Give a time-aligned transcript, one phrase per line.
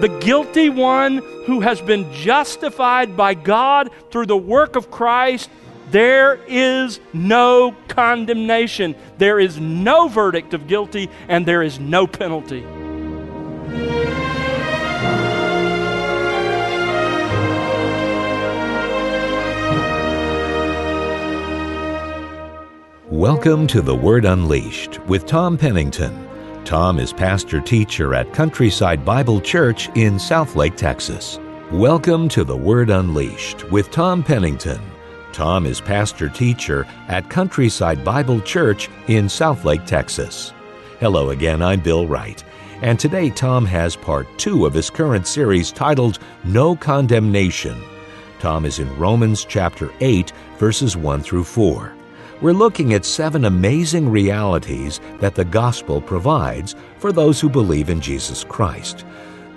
[0.00, 5.48] the guilty one who has been justified by God through the work of Christ,
[5.90, 8.96] there is no condemnation.
[9.18, 12.66] There is no verdict of guilty, and there is no penalty.
[23.08, 26.23] Welcome to The Word Unleashed with Tom Pennington.
[26.64, 31.38] Tom is pastor teacher at Countryside Bible Church in Southlake, Texas.
[31.70, 34.80] Welcome to The Word Unleashed with Tom Pennington.
[35.34, 40.54] Tom is pastor teacher at Countryside Bible Church in Southlake, Texas.
[41.00, 42.42] Hello again, I'm Bill Wright,
[42.80, 47.78] and today Tom has part two of his current series titled No Condemnation.
[48.38, 51.94] Tom is in Romans chapter 8, verses 1 through 4
[52.40, 58.00] we're looking at seven amazing realities that the gospel provides for those who believe in
[58.00, 59.04] Jesus Christ.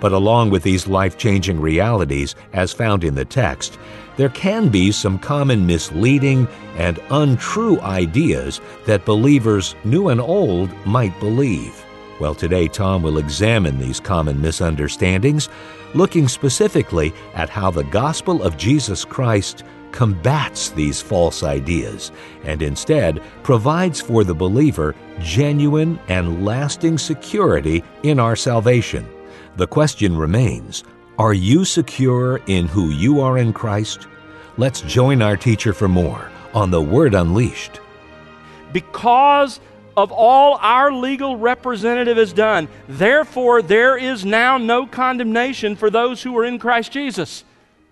[0.00, 3.78] But along with these life changing realities, as found in the text,
[4.16, 11.18] there can be some common misleading and untrue ideas that believers, new and old, might
[11.20, 11.84] believe.
[12.20, 15.48] Well, today Tom will examine these common misunderstandings,
[15.94, 19.64] looking specifically at how the gospel of Jesus Christ
[19.98, 22.12] combats these false ideas
[22.44, 29.04] and instead provides for the believer genuine and lasting security in our salvation.
[29.56, 30.84] The question remains
[31.18, 34.06] Are you secure in who you are in Christ?
[34.56, 37.80] Let's join our teacher for more on the Word Unleashed.
[38.72, 39.58] Because
[39.96, 46.22] of all our legal representative has done, therefore there is now no condemnation for those
[46.22, 47.42] who are in Christ Jesus.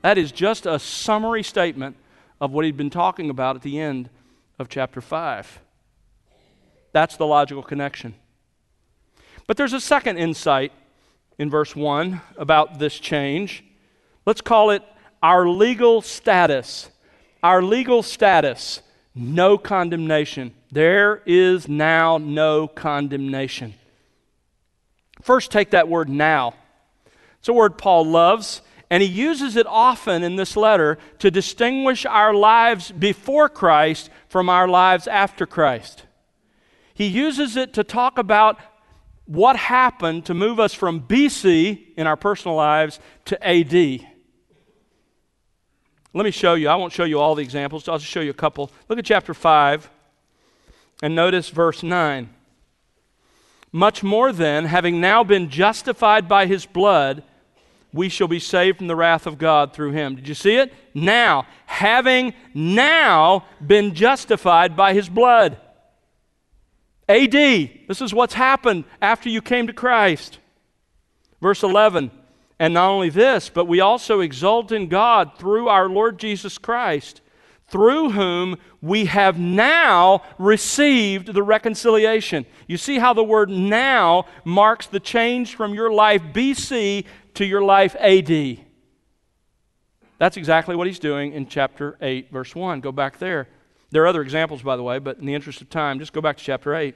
[0.06, 1.96] That is just a summary statement
[2.40, 4.08] of what he'd been talking about at the end
[4.56, 5.60] of chapter 5.
[6.92, 8.14] That's the logical connection.
[9.48, 10.70] But there's a second insight
[11.38, 13.64] in verse 1 about this change.
[14.25, 14.84] Let's call it
[15.25, 16.88] our legal status.
[17.42, 18.82] Our legal status,
[19.12, 20.54] no condemnation.
[20.70, 23.75] There is now no condemnation.
[25.20, 26.54] First, take that word now.
[27.41, 28.62] It's a word Paul loves.
[28.88, 34.48] And he uses it often in this letter to distinguish our lives before Christ from
[34.48, 36.04] our lives after Christ.
[36.94, 38.58] He uses it to talk about
[39.26, 44.06] what happened to move us from BC in our personal lives to AD.
[46.14, 46.69] Let me show you.
[46.69, 48.70] I won't show you all the examples, I'll just show you a couple.
[48.88, 49.91] Look at chapter 5
[51.02, 52.30] and notice verse 9.
[53.72, 57.22] Much more then, having now been justified by his blood,
[57.92, 60.16] we shall be saved from the wrath of God through him.
[60.16, 60.72] Did you see it?
[60.94, 65.58] Now, having now been justified by his blood.
[67.08, 70.38] AD, this is what's happened after you came to Christ.
[71.41, 72.10] Verse 11,
[72.58, 77.20] and not only this, but we also exult in God through our Lord Jesus Christ,
[77.69, 82.46] through whom we have now received the reconciliation.
[82.66, 87.04] You see how the word now marks the change from your life BC
[87.36, 88.58] to your life AD.
[90.19, 92.80] That's exactly what he's doing in chapter 8, verse 1.
[92.80, 93.48] Go back there.
[93.91, 96.20] There are other examples, by the way, but in the interest of time, just go
[96.20, 96.94] back to chapter 8.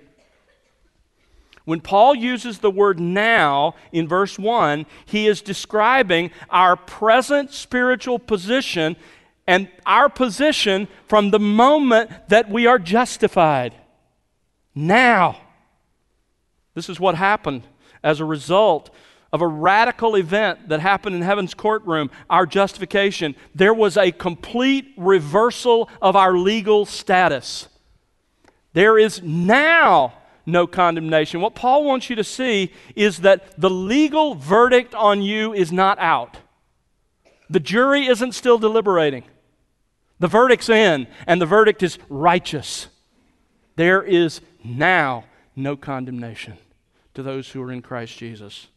[1.67, 8.19] When Paul uses the word now in verse 1, he is describing our present spiritual
[8.19, 8.97] position
[9.47, 13.75] and our position from the moment that we are justified.
[14.75, 15.41] Now.
[16.75, 17.65] This is what happened
[18.03, 18.91] as a result
[19.33, 24.93] of a radical event that happened in heaven's courtroom, our justification, there was a complete
[24.97, 27.69] reversal of our legal status.
[28.73, 30.15] There is now
[30.47, 31.41] no condemnation.
[31.41, 35.99] What Paul wants you to see is that the legal verdict on you is not
[35.99, 36.39] out.
[37.49, 39.25] The jury isn't still deliberating.
[40.19, 42.89] The verdict's in, and the verdict is righteous.
[43.77, 45.25] There is now
[45.57, 46.59] no condemnation
[47.15, 48.69] to those who are in Christ Jesus.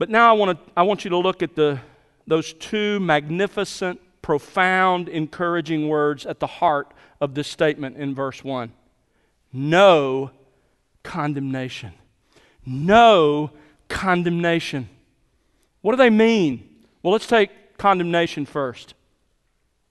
[0.00, 1.78] But now I want, to, I want you to look at the,
[2.26, 8.72] those two magnificent, profound, encouraging words at the heart of this statement in verse 1
[9.52, 10.30] no
[11.02, 11.92] condemnation.
[12.64, 13.50] No
[13.88, 14.88] condemnation.
[15.82, 16.66] What do they mean?
[17.02, 18.94] Well, let's take condemnation first.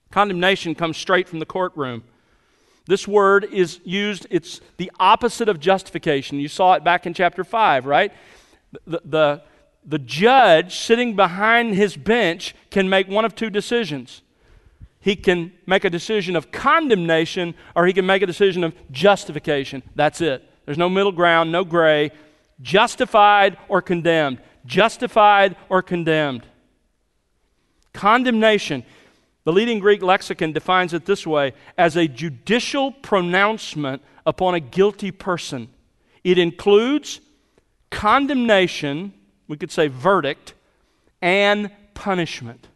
[0.10, 2.04] Condemnation comes straight from the courtroom.
[2.88, 6.40] This word is used, it's the opposite of justification.
[6.40, 8.12] You saw it back in chapter 5, right?
[8.88, 9.44] The, the,
[9.86, 14.22] the judge sitting behind his bench can make one of two decisions.
[15.00, 19.82] He can make a decision of condemnation or he can make a decision of justification.
[19.96, 20.44] That's it.
[20.66, 22.12] There's no middle ground, no gray.
[22.62, 24.40] justified or condemned.
[24.66, 26.46] Justified or condemned.
[27.94, 28.84] Condemnation.
[29.46, 35.12] The leading Greek lexicon defines it this way as a judicial pronouncement upon a guilty
[35.12, 35.70] person.
[36.24, 37.22] It includes
[37.90, 39.14] condemnation,
[39.50, 40.54] we could say verdict,
[41.22, 42.70] and punishment.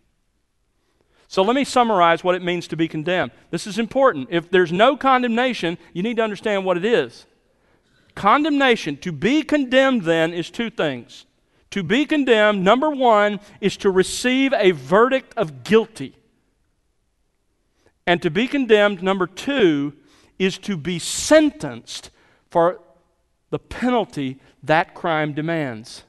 [1.30, 3.32] So let me summarize what it means to be condemned.
[3.50, 4.28] This is important.
[4.30, 7.26] If there's no condemnation, you need to understand what it is.
[8.16, 11.26] Condemnation, to be condemned then, is two things.
[11.72, 16.16] To be condemned, number one, is to receive a verdict of guilty.
[18.06, 19.94] And to be condemned, number two,
[20.38, 22.12] is to be sentenced
[22.52, 22.80] for
[23.50, 26.04] the penalty that crime demands.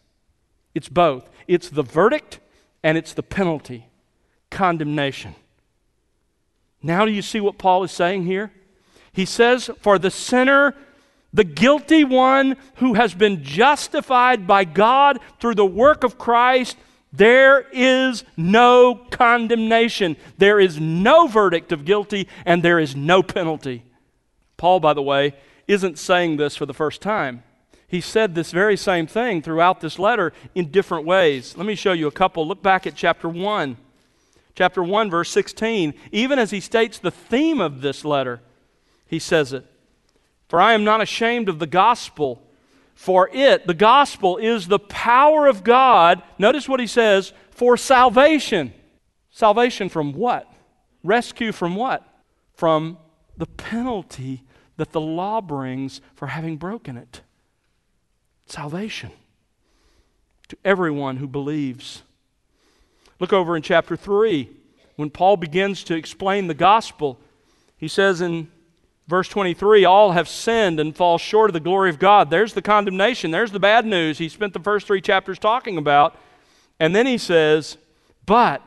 [0.75, 1.31] It's both.
[1.47, 2.41] It's the verdict
[2.83, 3.87] and it's the penalty
[4.51, 5.35] condemnation.
[6.83, 8.53] Now, do you see what Paul is saying here?
[9.13, 10.75] He says, For the sinner,
[11.33, 16.77] the guilty one who has been justified by God through the work of Christ,
[17.13, 20.17] there is no condemnation.
[20.37, 23.85] There is no verdict of guilty, and there is no penalty.
[24.57, 25.35] Paul, by the way,
[25.67, 27.43] isn't saying this for the first time.
[27.87, 31.57] He said this very same thing throughout this letter in different ways.
[31.57, 32.47] Let me show you a couple.
[32.47, 33.77] Look back at chapter 1
[34.55, 38.41] chapter 1, verse 16, even as he states the theme of this letter,
[39.07, 39.67] he says it
[40.49, 42.43] For I am not ashamed of the gospel,
[42.95, 46.23] for it, the gospel, is the power of God.
[46.39, 48.73] Notice what he says for salvation.
[49.31, 50.51] Salvation from what?
[51.03, 52.07] Rescue from what?
[52.55, 52.99] From
[53.37, 54.45] the penalty
[54.77, 57.23] that the law brings for having broken it.
[58.47, 59.11] Salvation
[60.49, 62.03] to everyone who believes.
[63.19, 64.51] Look over in chapter 3
[64.97, 67.19] when Paul begins to explain the gospel.
[67.77, 68.51] He says in
[69.09, 72.31] verse 23 all have sinned and fall short of the glory of God.
[72.31, 76.17] There's the condemnation, there's the bad news he spent the first three chapters talking about.
[76.81, 77.79] And then he says,
[78.27, 78.63] But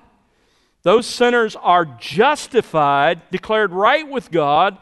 [0.83, 4.77] those sinners are justified, declared right with God,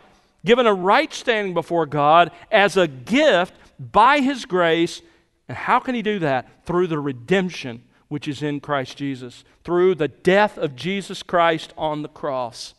[0.46, 5.02] given a right standing before God as a gift by His grace.
[5.48, 6.66] And how can He do that?
[6.66, 12.02] Through the redemption which is in Christ Jesus, through the death of Jesus Christ on
[12.02, 12.76] the cross.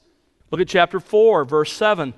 [0.50, 2.14] Look at chapter 4, verse 7.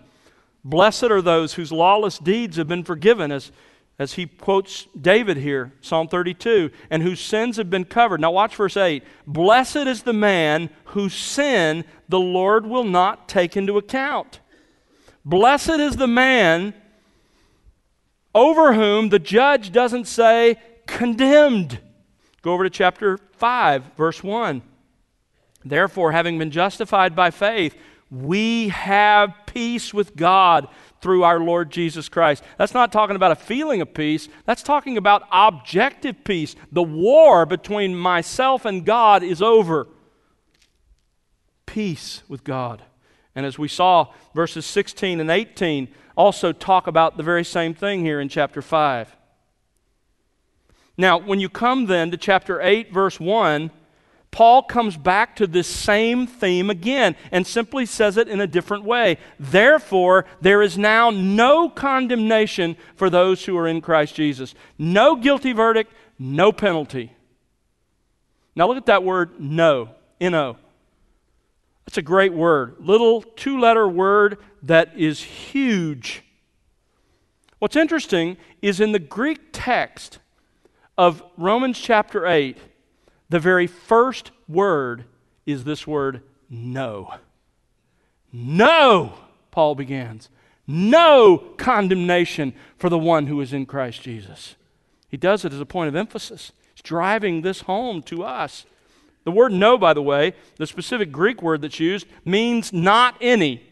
[0.65, 3.51] Blessed are those whose lawless deeds have been forgiven, as,
[3.99, 8.21] as he quotes David here, Psalm 32, and whose sins have been covered.
[8.21, 9.03] Now, watch verse 8.
[9.27, 14.41] Blessed is the man whose sin the Lord will not take into account.
[15.25, 16.75] Blessed is the man
[18.35, 21.81] over whom the judge doesn't say condemned.
[22.43, 24.63] Go over to chapter 5, verse 1.
[25.65, 27.77] Therefore, having been justified by faith,
[28.11, 30.69] we have peace with God
[31.01, 32.43] through our Lord Jesus Christ.
[32.57, 36.57] That's not talking about a feeling of peace, that's talking about objective peace.
[36.73, 39.89] The war between myself and God is over.
[41.67, 42.83] Peace with God.
[43.35, 48.05] And as we saw, verses 16 and 18 also talk about the very same thing
[48.05, 49.17] here in chapter 5.
[50.97, 53.71] Now, when you come then to chapter 8, verse 1,
[54.33, 58.83] Paul comes back to this same theme again and simply says it in a different
[58.83, 59.17] way.
[59.39, 64.57] Therefore, there is now no condemnation for those who are in Christ Jesus.
[64.77, 67.13] No guilty verdict, no penalty.
[68.57, 70.57] Now, look at that word no, N O.
[71.89, 72.77] That's a great word.
[72.81, 76.23] Little two letter word that is huge.
[77.61, 80.19] What's interesting is in the Greek text,
[80.99, 82.59] of Romans chapter 8,
[83.31, 85.05] the very first word
[85.47, 87.15] is this word no.
[88.31, 89.15] No,
[89.51, 90.29] Paul begins.
[90.67, 94.57] No condemnation for the one who is in Christ Jesus.
[95.09, 96.53] He does it as a point of emphasis.
[96.75, 98.67] He's driving this home to us.
[99.29, 103.63] The word no, by the way, the specific Greek word that's used, means not any.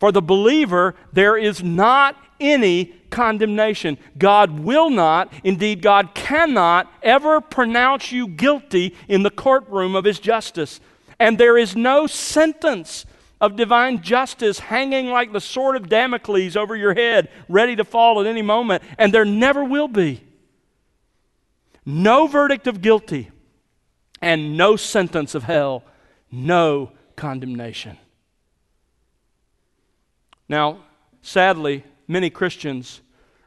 [0.00, 3.98] For the believer, there is not any condemnation.
[4.16, 10.18] God will not, indeed, God cannot ever pronounce you guilty in the courtroom of His
[10.18, 10.80] justice.
[11.18, 13.04] And there is no sentence
[13.38, 18.18] of divine justice hanging like the sword of Damocles over your head, ready to fall
[18.18, 18.82] at any moment.
[18.96, 20.24] And there never will be.
[21.84, 23.30] No verdict of guilty
[24.24, 25.84] and no sentence of hell,
[26.32, 27.98] no condemnation.
[30.48, 30.78] Now,
[31.20, 33.02] sadly, many Christians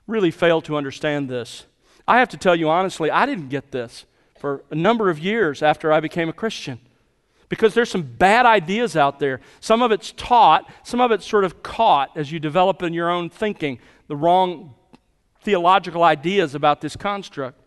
[0.05, 1.65] really fail to understand this.
[2.07, 4.05] I have to tell you honestly, I didn't get this
[4.39, 6.79] for a number of years after I became a Christian.
[7.49, 9.41] Because there's some bad ideas out there.
[9.59, 13.09] Some of it's taught, some of it's sort of caught as you develop in your
[13.09, 14.75] own thinking the wrong
[15.41, 17.59] theological ideas about this construct.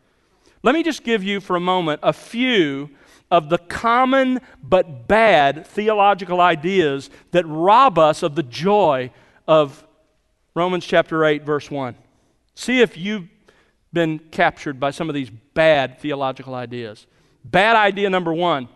[0.62, 2.90] Let me just give you for a moment a few
[3.30, 9.10] of the common but bad theological ideas that rob us of the joy
[9.48, 9.86] of
[10.54, 11.94] Romans chapter 8, verse 1.
[12.54, 13.28] See if you've
[13.92, 17.06] been captured by some of these bad theological ideas.
[17.44, 18.68] Bad idea number one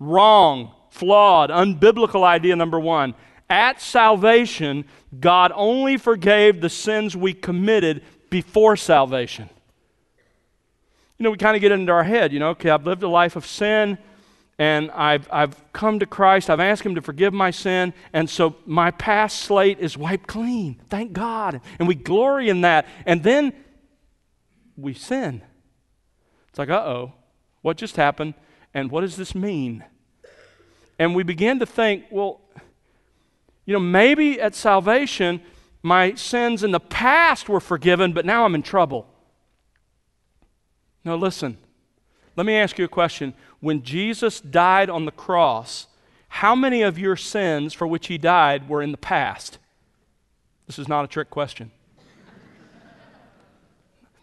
[0.00, 3.14] wrong, flawed, unbiblical idea number one.
[3.48, 4.84] At salvation,
[5.20, 9.48] God only forgave the sins we committed before salvation
[11.18, 13.08] you know, we kind of get into our head, you know, okay, I've lived a
[13.08, 13.98] life of sin
[14.58, 16.48] and I've, I've come to Christ.
[16.48, 17.92] I've asked Him to forgive my sin.
[18.12, 20.80] And so my past slate is wiped clean.
[20.88, 21.60] Thank God.
[21.78, 22.86] And we glory in that.
[23.04, 23.52] And then
[24.76, 25.42] we sin.
[26.48, 27.12] It's like, uh oh,
[27.62, 28.34] what just happened?
[28.72, 29.84] And what does this mean?
[30.98, 32.40] And we begin to think, well,
[33.66, 35.40] you know, maybe at salvation,
[35.82, 39.08] my sins in the past were forgiven, but now I'm in trouble.
[41.04, 41.58] Now, listen,
[42.36, 43.34] let me ask you a question.
[43.60, 45.86] When Jesus died on the cross,
[46.28, 49.58] how many of your sins for which he died were in the past?
[50.66, 51.70] This is not a trick question.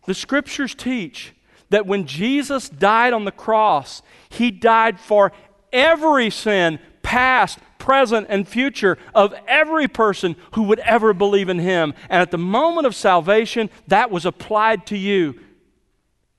[0.05, 1.33] the scriptures teach
[1.69, 5.31] that when Jesus died on the cross, he died for
[5.71, 11.93] every sin, past, present, and future, of every person who would ever believe in him.
[12.09, 15.39] And at the moment of salvation, that was applied to you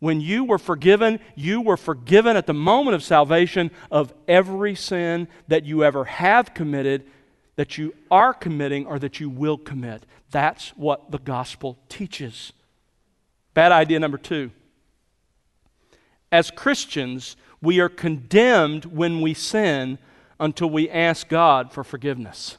[0.02, 5.28] when you were forgiven, you were forgiven at the moment of salvation of every sin
[5.46, 7.04] that you ever have committed,
[7.54, 10.04] that you are committing, or that you will commit.
[10.32, 12.52] That's what the gospel teaches.
[13.54, 14.50] Bad idea number two.
[16.32, 19.98] As Christians, we are condemned when we sin
[20.40, 22.58] until we ask God for forgiveness.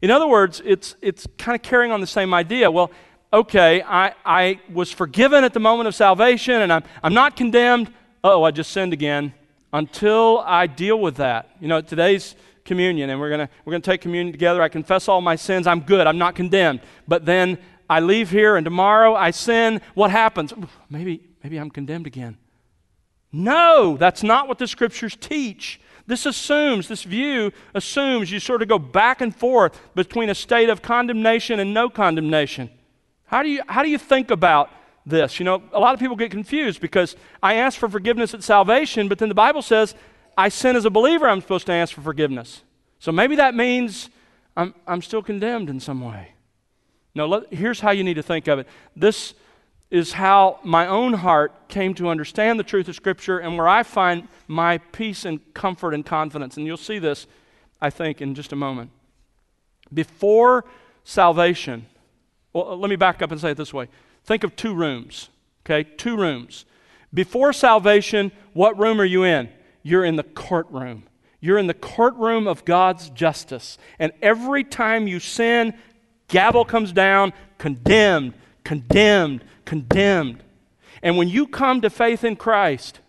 [0.00, 2.70] In other words, it's, it's kind of carrying on the same idea.
[2.70, 2.90] Well,
[3.32, 7.92] okay, I, I was forgiven at the moment of salvation and I'm, I'm not condemned.
[8.22, 9.34] Oh, I just sinned again
[9.72, 11.50] until I deal with that.
[11.60, 14.62] You know, today's communion and we're going we're going to take communion together.
[14.62, 15.66] I confess all my sins.
[15.66, 16.06] I'm good.
[16.06, 16.80] I'm not condemned.
[17.06, 19.80] But then I leave here and tomorrow I sin.
[19.94, 20.52] What happens?
[20.90, 22.38] Maybe maybe I'm condemned again.
[23.32, 25.80] No, that's not what the scriptures teach.
[26.06, 30.70] This assumes, this view assumes you sort of go back and forth between a state
[30.70, 32.70] of condemnation and no condemnation.
[33.26, 34.70] How do you, how do you think about
[35.04, 35.38] this?
[35.38, 39.08] You know, a lot of people get confused because I ask for forgiveness at salvation,
[39.08, 39.94] but then the Bible says
[40.36, 42.62] I sin as a believer, I'm supposed to ask for forgiveness.
[42.98, 44.10] So maybe that means
[44.56, 46.32] I'm, I'm still condemned in some way.
[47.14, 48.68] No, let, here's how you need to think of it.
[48.94, 49.34] This
[49.90, 53.82] is how my own heart came to understand the truth of Scripture and where I
[53.82, 56.56] find my peace and comfort and confidence.
[56.56, 57.26] And you'll see this,
[57.80, 58.90] I think, in just a moment.
[59.94, 60.64] Before
[61.04, 61.86] salvation,
[62.56, 63.88] well, uh, let me back up and say it this way
[64.24, 65.28] think of two rooms,
[65.64, 65.88] okay?
[65.96, 66.64] Two rooms.
[67.12, 69.50] Before salvation, what room are you in?
[69.82, 71.04] You're in the courtroom.
[71.38, 73.78] You're in the courtroom of God's justice.
[73.98, 75.74] And every time you sin,
[76.28, 78.32] gavel comes down, condemned,
[78.64, 80.42] condemned, condemned.
[81.02, 83.00] And when you come to faith in Christ,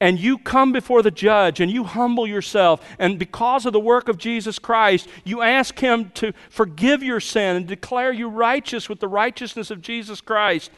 [0.00, 4.08] and you come before the judge and you humble yourself, and because of the work
[4.08, 9.00] of Jesus Christ, you ask Him to forgive your sin and declare you righteous with
[9.00, 10.70] the righteousness of Jesus Christ,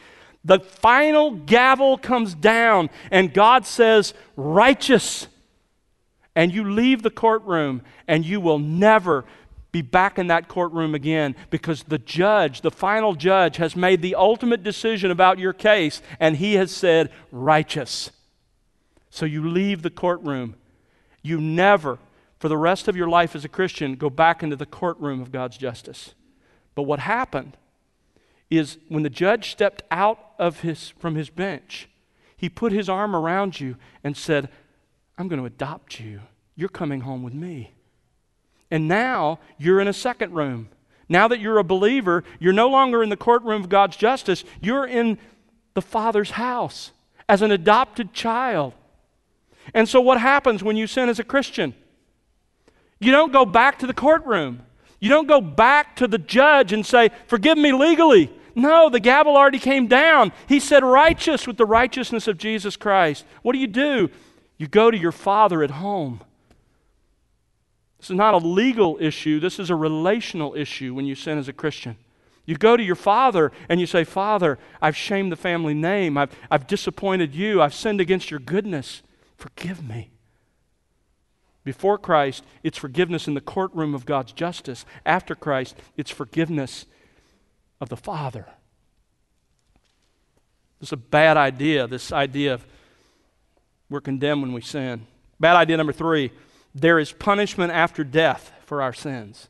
[0.44, 5.26] the final gavel comes down and God says, Righteous.
[6.36, 9.24] And you leave the courtroom and you will never
[9.72, 14.14] be back in that courtroom again because the judge, the final judge, has made the
[14.14, 18.12] ultimate decision about your case and he has said, Righteous.
[19.16, 20.56] So you leave the courtroom.
[21.22, 21.98] You never,
[22.38, 25.32] for the rest of your life as a Christian, go back into the courtroom of
[25.32, 26.14] God's justice.
[26.74, 27.56] But what happened
[28.50, 31.88] is when the judge stepped out of his, from his bench,
[32.36, 34.50] he put his arm around you and said,
[35.16, 36.20] I'm going to adopt you.
[36.54, 37.72] You're coming home with me.
[38.70, 40.68] And now you're in a second room.
[41.08, 44.44] Now that you're a believer, you're no longer in the courtroom of God's justice.
[44.60, 45.16] You're in
[45.72, 46.92] the Father's house
[47.30, 48.74] as an adopted child.
[49.74, 51.74] And so, what happens when you sin as a Christian?
[52.98, 54.62] You don't go back to the courtroom.
[55.00, 58.32] You don't go back to the judge and say, Forgive me legally.
[58.54, 60.32] No, the gavel already came down.
[60.48, 63.24] He said, Righteous with the righteousness of Jesus Christ.
[63.42, 64.10] What do you do?
[64.56, 66.22] You go to your Father at home.
[67.98, 71.48] This is not a legal issue, this is a relational issue when you sin as
[71.48, 71.96] a Christian.
[72.44, 76.16] You go to your father and you say, Father, I've shamed the family name.
[76.16, 77.60] I've, I've disappointed you.
[77.60, 79.02] I've sinned against your goodness.
[79.36, 80.10] Forgive me.
[81.64, 84.84] Before Christ, it's forgiveness in the courtroom of God's justice.
[85.04, 86.86] After Christ, it's forgiveness
[87.80, 88.46] of the Father.
[90.78, 92.66] This is a bad idea, this idea of
[93.88, 95.06] we're condemned when we sin.
[95.38, 96.32] Bad idea number three
[96.74, 99.48] there is punishment after death for our sins.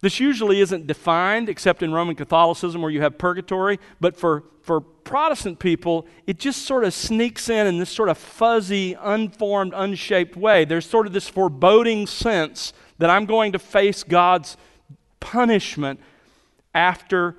[0.00, 4.80] This usually isn't defined except in Roman Catholicism where you have purgatory, but for, for
[4.80, 10.36] Protestant people, it just sort of sneaks in in this sort of fuzzy, unformed, unshaped
[10.36, 10.64] way.
[10.64, 14.56] There's sort of this foreboding sense that I'm going to face God's
[15.18, 15.98] punishment
[16.74, 17.36] after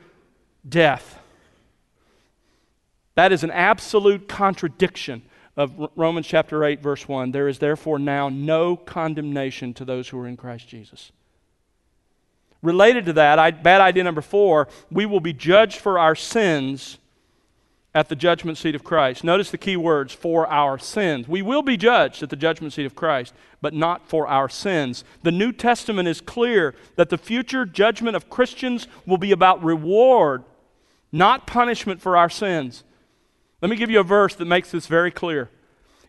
[0.68, 1.18] death.
[3.16, 5.22] That is an absolute contradiction
[5.56, 7.32] of Romans chapter 8, verse 1.
[7.32, 11.12] There is therefore now no condemnation to those who are in Christ Jesus.
[12.62, 16.98] Related to that, bad idea number four, we will be judged for our sins
[17.96, 19.24] at the judgment seat of Christ.
[19.24, 21.28] Notice the key words for our sins.
[21.28, 25.04] We will be judged at the judgment seat of Christ, but not for our sins.
[25.24, 30.44] The New Testament is clear that the future judgment of Christians will be about reward,
[31.12, 32.84] not punishment for our sins.
[33.62, 35.50] Let me give you a verse that makes this very clear.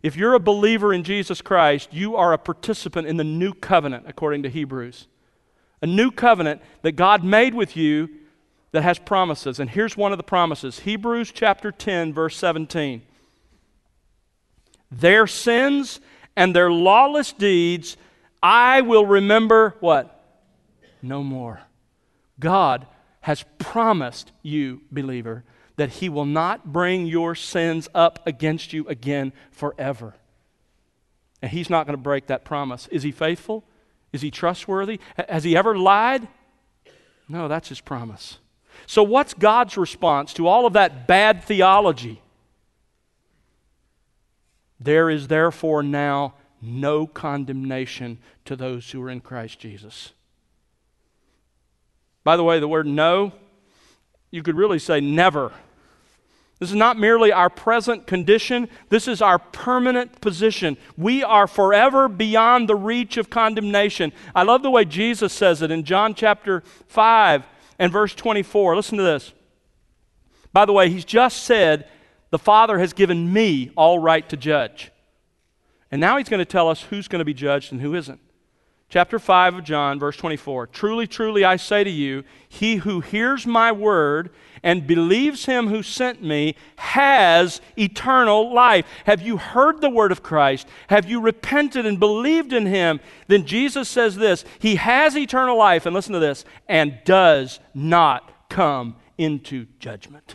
[0.02, 4.04] If you're a believer in Jesus Christ, you are a participant in the new covenant,
[4.06, 5.08] according to Hebrews.
[5.82, 8.08] A new covenant that God made with you
[8.72, 9.58] that has promises.
[9.58, 13.02] And here's one of the promises Hebrews chapter 10, verse 17.
[14.90, 16.00] Their sins
[16.36, 17.96] and their lawless deeds
[18.42, 20.16] I will remember what?
[21.02, 21.60] No more.
[22.38, 22.86] God
[23.22, 25.44] has promised you, believer,
[25.76, 30.14] that He will not bring your sins up against you again forever.
[31.42, 32.88] And He's not going to break that promise.
[32.88, 33.64] Is He faithful?
[34.12, 35.00] Is He trustworthy?
[35.28, 36.26] Has He ever lied?
[37.28, 38.38] No, that's His promise.
[38.86, 42.20] So, what's God's response to all of that bad theology?
[44.78, 50.12] There is therefore now no condemnation to those who are in Christ Jesus.
[52.24, 53.32] By the way, the word no,
[54.30, 55.52] you could really say never
[56.60, 60.76] this is not merely our present condition, this is our permanent position.
[60.96, 64.12] We are forever beyond the reach of condemnation.
[64.34, 67.46] I love the way Jesus says it in John chapter 5
[67.78, 68.76] and verse 24.
[68.76, 69.32] Listen to this.
[70.52, 71.88] By the way, he's just said,
[72.28, 74.92] The Father has given me all right to judge.
[75.90, 78.20] And now he's going to tell us who's going to be judged and who isn't.
[78.90, 80.66] Chapter 5 of John, verse 24.
[80.66, 84.30] Truly, truly, I say to you, he who hears my word
[84.64, 88.84] and believes him who sent me has eternal life.
[89.04, 90.66] Have you heard the word of Christ?
[90.88, 92.98] Have you repented and believed in him?
[93.28, 98.48] Then Jesus says this He has eternal life, and listen to this, and does not
[98.48, 100.34] come into judgment.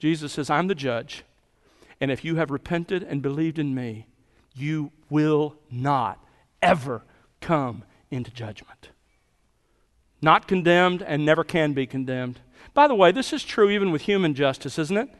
[0.00, 1.22] Jesus says, I'm the judge,
[2.00, 4.08] and if you have repented and believed in me,
[4.56, 6.18] you will not
[6.60, 7.04] ever
[7.44, 8.88] come into judgment.
[10.22, 12.40] Not condemned and never can be condemned.
[12.72, 15.10] By the way, this is true even with human justice, isn't it?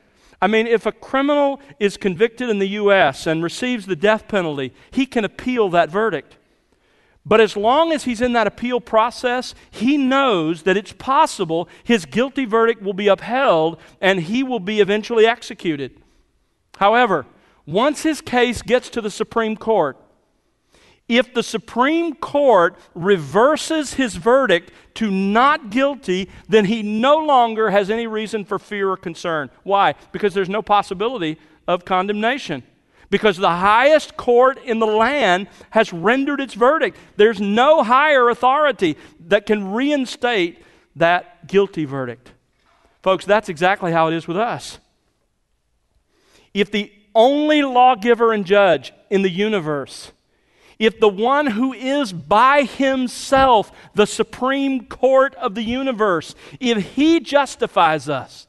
[0.41, 3.27] I mean, if a criminal is convicted in the U.S.
[3.27, 6.39] and receives the death penalty, he can appeal that verdict.
[7.27, 12.07] But as long as he's in that appeal process, he knows that it's possible his
[12.07, 16.01] guilty verdict will be upheld and he will be eventually executed.
[16.79, 17.27] However,
[17.67, 19.99] once his case gets to the Supreme Court,
[21.09, 27.90] if the Supreme Court reverses his verdict to not guilty, then he no longer has
[27.90, 29.51] any reason for fear or concern.
[29.64, 29.95] Why?
[30.12, 31.38] Because there's no possibility
[31.69, 32.62] of condemnation.
[33.11, 36.97] Because the highest court in the land has rendered its verdict.
[37.17, 38.97] There's no higher authority
[39.29, 40.62] that can reinstate
[40.97, 42.33] that guilty verdict.
[43.03, 44.79] Folks, that's exactly how it is with us.
[46.55, 50.12] If the only lawgiver and judge in the universe
[50.79, 57.21] if the one who is by himself the supreme court of the universe, if he
[57.21, 58.47] justifies us,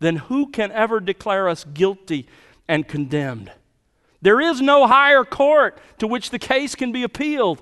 [0.00, 2.28] then who can ever declare us guilty
[2.68, 3.50] and condemned?
[4.20, 7.60] There is no higher court to which the case can be appealed.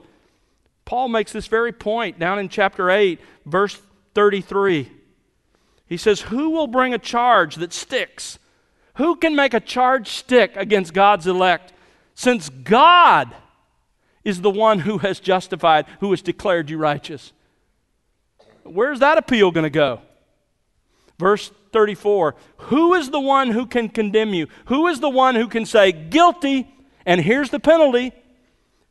[0.85, 3.81] Paul makes this very point down in chapter 8, verse
[4.15, 4.91] 33.
[5.87, 8.39] He says, Who will bring a charge that sticks?
[8.95, 11.73] Who can make a charge stick against God's elect?
[12.15, 13.35] Since God
[14.25, 17.33] is the one who has justified, who has declared you righteous.
[18.65, 20.01] Where's that appeal going to go?
[21.19, 24.47] Verse 34 Who is the one who can condemn you?
[24.67, 26.69] Who is the one who can say, guilty?
[27.05, 28.13] And here's the penalty.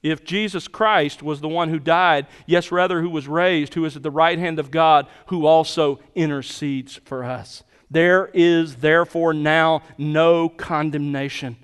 [0.03, 3.95] If Jesus Christ was the one who died, yes, rather, who was raised, who is
[3.95, 7.63] at the right hand of God, who also intercedes for us.
[7.91, 11.57] There is therefore now no condemnation.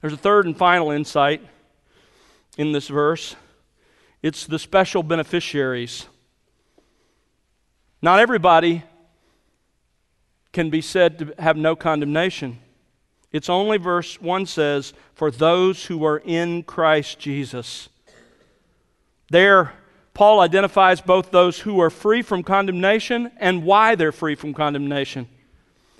[0.00, 1.42] There's a third and final insight
[2.56, 3.36] in this verse.
[4.22, 6.06] It's the special beneficiaries.
[8.00, 8.82] Not everybody
[10.52, 12.58] can be said to have no condemnation.
[13.32, 17.88] It's only verse 1 says, for those who are in Christ Jesus.
[19.30, 19.72] There,
[20.12, 25.28] Paul identifies both those who are free from condemnation and why they're free from condemnation.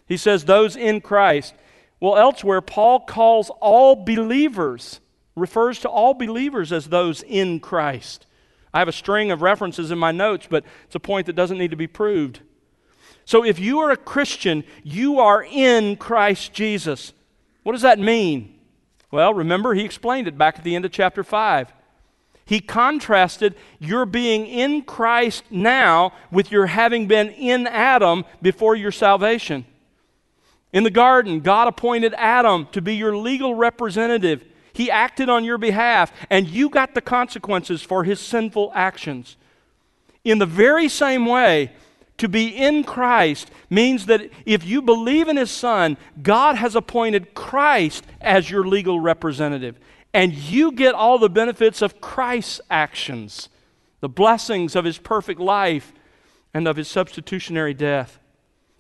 [0.07, 1.55] He says, those in Christ.
[1.99, 5.01] Well, elsewhere, Paul calls all believers,
[5.35, 8.27] refers to all believers as those in Christ.
[8.75, 11.59] I have a string of references in my notes, but it's a point that doesn't
[11.59, 12.41] need to be proved.
[13.25, 17.13] So if you are a Christian, you are in Christ Jesus.
[17.63, 18.59] What does that mean?
[19.11, 21.73] Well, remember, he explained it back at the end of chapter 5.
[22.45, 28.91] He contrasted your being in Christ now with your having been in Adam before your
[28.91, 29.65] salvation.
[30.73, 34.45] In the garden, God appointed Adam to be your legal representative.
[34.73, 39.37] He acted on your behalf, and you got the consequences for his sinful actions.
[40.25, 41.73] In the very same way,
[42.19, 47.35] to be in Christ means that if you believe in His Son, God has appointed
[47.35, 49.77] Christ as your legal representative.
[50.15, 53.49] And you get all the benefits of Christ's actions,
[53.99, 55.93] the blessings of His perfect life,
[56.55, 58.21] and of His substitutionary death.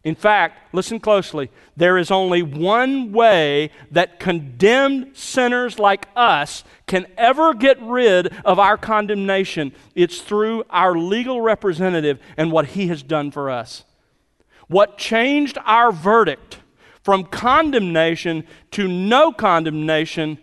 [0.05, 1.51] In fact, listen closely.
[1.77, 8.59] There is only one way that condemned sinners like us can ever get rid of
[8.59, 9.73] our condemnation.
[9.95, 13.85] It's through our legal representative and what he has done for us.
[14.67, 16.59] What changed our verdict
[17.05, 20.39] from condemnation to no condemnation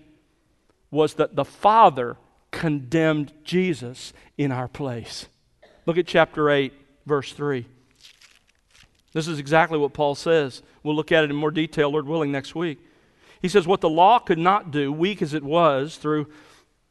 [0.90, 2.16] was that the Father
[2.52, 5.28] condemned Jesus in our place.
[5.86, 6.74] Look at chapter 8,
[7.06, 7.66] verse 3.
[9.14, 10.62] This is exactly what Paul says.
[10.84, 12.80] We'll look at it in more detail, Lord willing, next week.
[13.42, 16.28] He says, What the law could not do, weak as it was through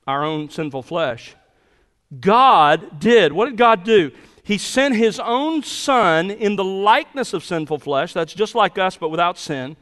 [0.06, 1.34] our own sinful flesh,
[2.18, 3.32] God did.
[3.32, 4.10] What did God do?
[4.42, 8.96] He sent His own Son in the likeness of sinful flesh, that's just like us,
[8.96, 9.76] but without sin,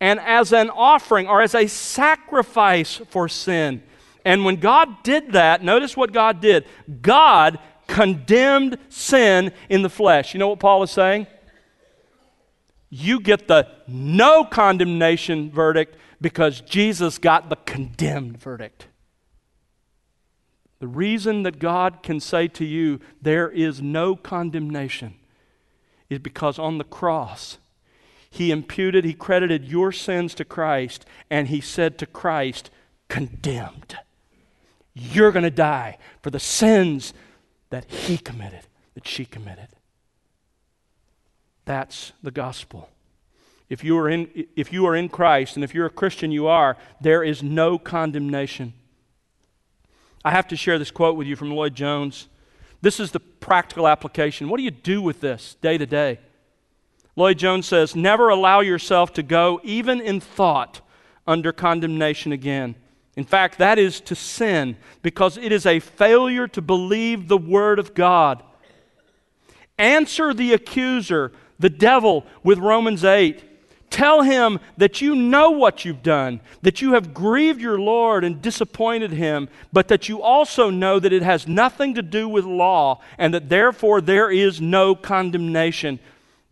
[0.00, 3.82] and as an offering or as a sacrifice for sin.
[4.24, 6.64] And when God did that, notice what God did.
[7.02, 10.32] God condemned sin in the flesh.
[10.32, 11.26] You know what Paul is saying?
[12.90, 18.88] You get the no condemnation verdict because Jesus got the condemned verdict.
[20.80, 25.14] The reason that God can say to you, there is no condemnation,
[26.08, 27.58] is because on the cross,
[28.28, 32.70] He imputed, He credited your sins to Christ, and He said to Christ,
[33.08, 33.98] condemned.
[34.94, 37.14] You're going to die for the sins
[37.68, 39.68] that He committed, that she committed.
[41.70, 42.88] That's the gospel.
[43.68, 46.48] If you, are in, if you are in Christ, and if you're a Christian, you
[46.48, 48.72] are, there is no condemnation.
[50.24, 52.26] I have to share this quote with you from Lloyd Jones.
[52.82, 54.48] This is the practical application.
[54.48, 56.18] What do you do with this day to day?
[57.14, 60.80] Lloyd Jones says, Never allow yourself to go, even in thought,
[61.24, 62.74] under condemnation again.
[63.16, 67.78] In fact, that is to sin because it is a failure to believe the Word
[67.78, 68.42] of God.
[69.78, 73.44] Answer the accuser the devil with Romans 8.
[73.90, 78.40] Tell him that you know what you've done, that you have grieved your Lord and
[78.40, 83.00] disappointed him, but that you also know that it has nothing to do with law,
[83.18, 85.98] and that therefore there is no condemnation.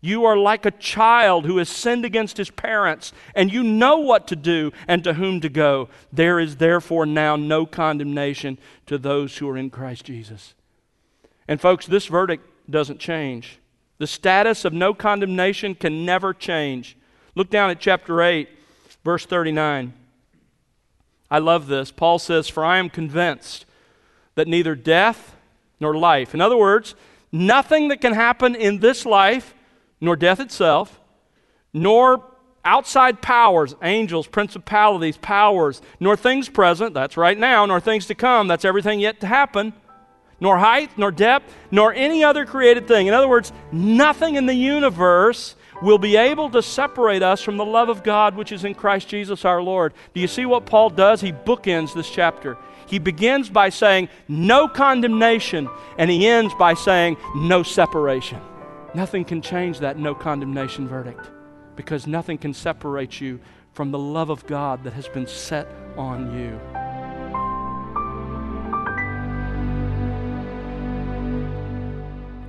[0.01, 4.27] You are like a child who has sinned against his parents, and you know what
[4.27, 5.89] to do and to whom to go.
[6.11, 10.55] There is therefore now no condemnation to those who are in Christ Jesus.
[11.47, 13.58] And, folks, this verdict doesn't change.
[13.99, 16.97] The status of no condemnation can never change.
[17.35, 18.49] Look down at chapter 8,
[19.03, 19.93] verse 39.
[21.29, 21.91] I love this.
[21.91, 23.65] Paul says, For I am convinced
[24.35, 25.35] that neither death
[25.79, 26.95] nor life, in other words,
[27.31, 29.53] nothing that can happen in this life,
[30.01, 30.99] nor death itself,
[31.73, 32.23] nor
[32.63, 38.47] outside powers, angels, principalities, powers, nor things present, that's right now, nor things to come,
[38.47, 39.73] that's everything yet to happen
[40.39, 43.07] nor height, nor depth, nor any other created thing.
[43.07, 47.65] In other words, nothing in the universe will be able to separate us from the
[47.65, 49.93] love of God which is in Christ Jesus our Lord.
[50.13, 51.21] Do you see what Paul does?
[51.21, 52.57] He bookends this chapter.
[52.87, 58.41] He begins by saying, no condemnation, and he ends by saying, no separation.
[58.95, 61.29] Nothing can change that no condemnation verdict
[61.75, 63.39] because nothing can separate you
[63.73, 66.78] from the love of God that has been set on you.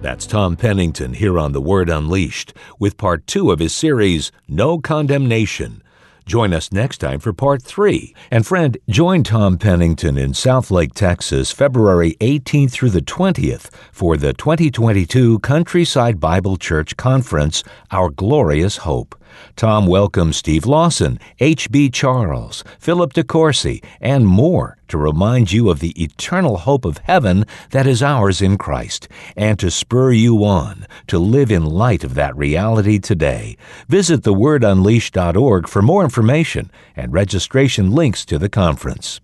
[0.00, 4.78] That's Tom Pennington here on The Word Unleashed with part two of his series, No
[4.78, 5.82] Condemnation
[6.30, 8.14] Join us next time for part three.
[8.30, 14.32] And friend, join Tom Pennington in Southlake, Texas, February 18th through the 20th for the
[14.32, 19.20] 2022 Countryside Bible Church Conference, Our Glorious Hope.
[19.56, 21.90] Tom welcomes Steve Lawson, H.B.
[21.90, 27.86] Charles, Philip DeCourcy, and more to remind you of the eternal hope of heaven that
[27.86, 32.36] is ours in Christ and to spur you on to live in light of that
[32.36, 33.56] reality today.
[33.88, 39.20] Visit thewordunleashed.org for more information and registration links to the conference.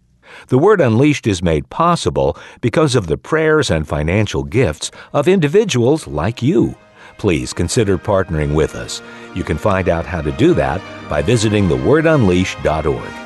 [0.48, 6.06] The Word Unleashed is made possible because of the prayers and financial gifts of individuals
[6.06, 6.76] like you
[7.18, 9.02] please consider partnering with us.
[9.34, 13.25] You can find out how to do that by visiting thewordunleashed.org.